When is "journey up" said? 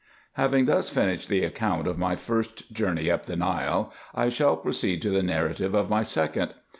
2.73-3.27